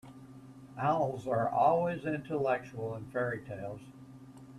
[0.79, 3.81] Owls are always intellectual in fairy-tales.